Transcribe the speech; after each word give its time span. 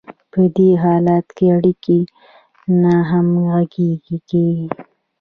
په 0.31 0.41
دې 0.55 0.69
حالت 0.83 1.25
کې 1.37 1.45
اړیکې 1.55 1.97
ناهمغږې 2.83 3.91
کیږي. 4.05 4.49